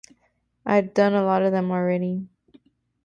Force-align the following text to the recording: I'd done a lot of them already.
I'd 0.65 0.95
done 0.95 1.13
a 1.13 1.21
lot 1.23 1.43
of 1.43 1.51
them 1.51 1.69
already. 1.69 2.27